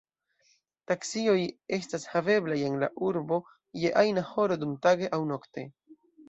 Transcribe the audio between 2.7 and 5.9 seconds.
la urbo je ajna horo dumtage aŭ nokte.